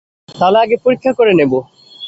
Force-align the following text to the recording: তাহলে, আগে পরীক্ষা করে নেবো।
তাহলে, 0.29 0.57
আগে 0.59 0.75
পরীক্ষা 0.85 1.11
করে 1.13 1.31
নেবো। 1.33 1.59